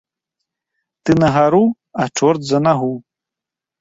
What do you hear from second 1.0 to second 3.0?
Ты на гару, а чорт за нагу.